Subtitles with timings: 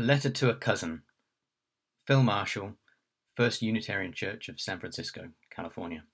[0.00, 1.02] A Letter to a Cousin.
[2.06, 2.76] Phil Marshall,
[3.34, 6.04] First Unitarian Church of San Francisco, California.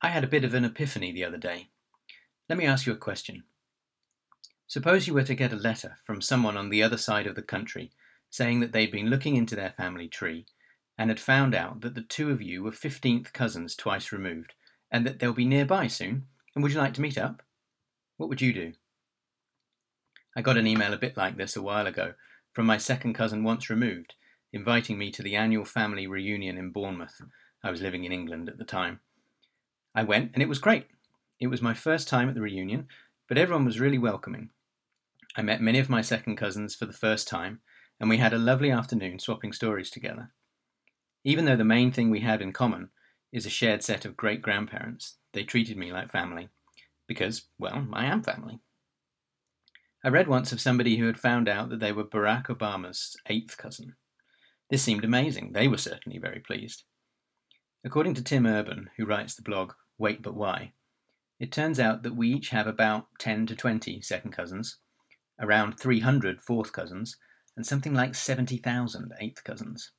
[0.00, 1.68] I had a bit of an epiphany the other day.
[2.48, 3.42] Let me ask you a question.
[4.66, 7.42] Suppose you were to get a letter from someone on the other side of the
[7.42, 7.90] country
[8.30, 10.46] saying that they'd been looking into their family tree
[10.96, 14.54] and had found out that the two of you were 15th cousins twice removed
[14.90, 16.24] and that they'll be nearby soon
[16.54, 17.42] and would you like to meet up?
[18.16, 18.72] What would you do?
[20.38, 22.14] I got an email a bit like this a while ago
[22.52, 24.14] from my second cousin once removed,
[24.52, 27.20] inviting me to the annual family reunion in Bournemouth.
[27.64, 29.00] I was living in England at the time.
[29.96, 30.86] I went, and it was great.
[31.40, 32.86] It was my first time at the reunion,
[33.26, 34.50] but everyone was really welcoming.
[35.36, 37.58] I met many of my second cousins for the first time,
[37.98, 40.30] and we had a lovely afternoon swapping stories together.
[41.24, 42.90] Even though the main thing we had in common
[43.32, 46.48] is a shared set of great grandparents, they treated me like family.
[47.08, 48.60] Because, well, I am family.
[50.04, 53.56] I read once of somebody who had found out that they were Barack Obama's eighth
[53.56, 53.96] cousin.
[54.70, 55.52] This seemed amazing.
[55.52, 56.84] They were certainly very pleased.
[57.84, 60.72] According to Tim Urban, who writes the blog Wait But Why,
[61.40, 64.76] it turns out that we each have about 10 to 20 second cousins,
[65.40, 67.16] around 300 fourth cousins,
[67.56, 69.90] and something like 70,000 eighth cousins.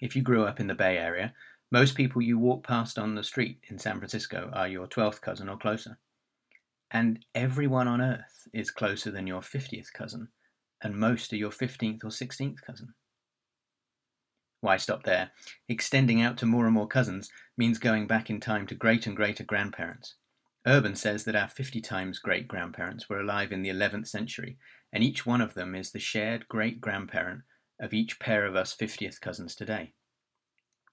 [0.00, 1.34] If you grew up in the Bay Area,
[1.70, 5.50] most people you walk past on the street in San Francisco are your 12th cousin
[5.50, 5.98] or closer
[6.92, 10.28] and everyone on earth is closer than your 50th cousin,
[10.82, 12.92] and most are your 15th or 16th cousin.
[14.60, 15.30] Why stop there?
[15.68, 19.16] Extending out to more and more cousins means going back in time to great and
[19.16, 20.16] greater grandparents.
[20.66, 24.58] Urban says that our 50 times great grandparents were alive in the 11th century,
[24.92, 27.40] and each one of them is the shared great grandparent
[27.80, 29.94] of each pair of us 50th cousins today.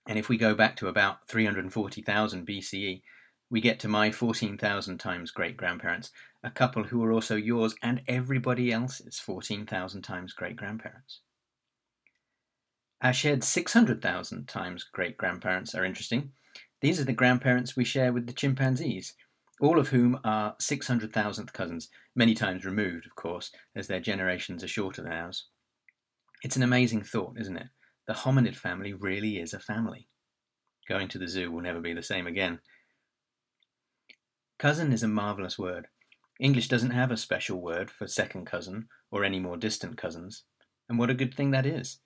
[0.08, 3.02] And if we go back to about 340,000 BCE,
[3.50, 6.12] we get to my 14,000 times great grandparents,
[6.44, 11.22] a couple who are also yours and everybody else's 14,000 times great grandparents.
[13.02, 16.32] Our shared 600,000 times great grandparents are interesting.
[16.82, 19.14] These are the grandparents we share with the chimpanzees,
[19.60, 24.70] all of whom are 600,000th cousins, many times removed, of course, as their generations are
[24.70, 25.48] shorter than ours.
[26.44, 27.68] It's an amazing thought, isn't it?
[28.08, 30.08] The hominid family really is a family.
[30.88, 32.60] Going to the zoo will never be the same again.
[34.60, 35.88] Cousin is a marvellous word.
[36.38, 40.44] English doesn't have a special word for second cousin or any more distant cousins.
[40.90, 42.00] And what a good thing that is.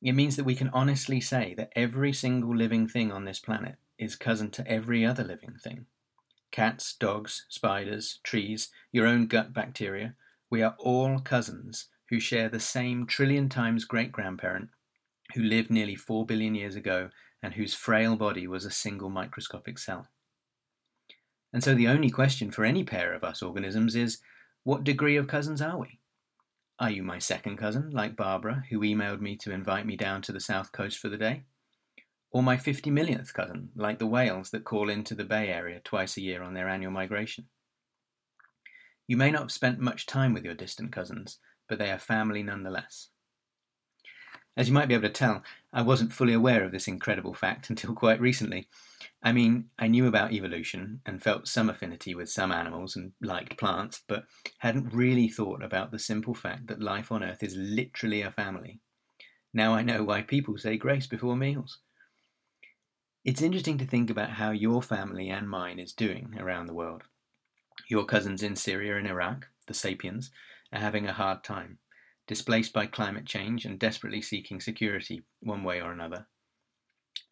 [0.00, 3.74] It means that we can honestly say that every single living thing on this planet
[3.98, 5.86] is cousin to every other living thing.
[6.52, 10.14] Cats, dogs, spiders, trees, your own gut bacteria,
[10.48, 14.68] we are all cousins who share the same trillion times great grandparent
[15.34, 17.10] who lived nearly four billion years ago
[17.42, 20.06] and whose frail body was a single microscopic cell.
[21.52, 24.18] And so the only question for any pair of us organisms is
[24.62, 25.98] what degree of cousins are we?
[26.78, 30.32] Are you my second cousin, like Barbara, who emailed me to invite me down to
[30.32, 31.42] the south coast for the day?
[32.30, 36.16] Or my 50 millionth cousin, like the whales that call into the Bay Area twice
[36.16, 37.46] a year on their annual migration?
[39.08, 42.42] You may not have spent much time with your distant cousins, but they are family
[42.42, 43.08] nonetheless.
[44.56, 45.42] As you might be able to tell,
[45.72, 48.68] I wasn't fully aware of this incredible fact until quite recently.
[49.22, 53.56] I mean, I knew about evolution and felt some affinity with some animals and liked
[53.56, 54.24] plants, but
[54.58, 58.80] hadn't really thought about the simple fact that life on Earth is literally a family.
[59.54, 61.78] Now I know why people say grace before meals.
[63.24, 67.02] It's interesting to think about how your family and mine is doing around the world.
[67.88, 70.30] Your cousins in Syria and Iraq, the Sapiens,
[70.72, 71.78] are having a hard time
[72.30, 76.28] displaced by climate change and desperately seeking security one way or another.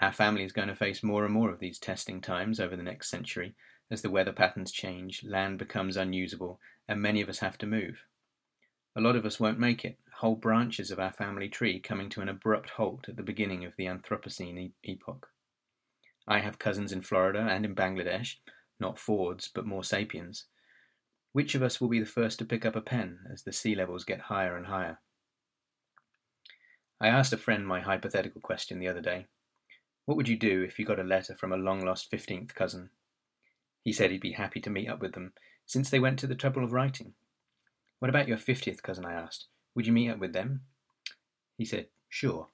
[0.01, 2.83] Our family is going to face more and more of these testing times over the
[2.83, 3.55] next century
[3.93, 6.59] as the weather patterns change, land becomes unusable,
[6.89, 8.07] and many of us have to move.
[8.97, 12.21] A lot of us won't make it, whole branches of our family tree coming to
[12.21, 15.29] an abrupt halt at the beginning of the Anthropocene e- epoch.
[16.27, 18.39] I have cousins in Florida and in Bangladesh,
[18.81, 20.47] not Fords, but more sapiens,
[21.39, 23.77] which of us will be the first to pick up a pen as the sea
[23.77, 24.99] levels get higher and higher?
[27.01, 29.29] I asked a friend my hypothetical question the other day.
[30.05, 32.91] What would you do if you got a letter from a long lost 15th cousin?
[33.85, 35.33] He said he'd be happy to meet up with them,
[35.65, 37.13] since they went to the trouble of writing.
[38.01, 39.05] What about your 50th cousin?
[39.05, 39.47] I asked.
[39.77, 40.63] Would you meet up with them?
[41.57, 42.49] He said, Sure.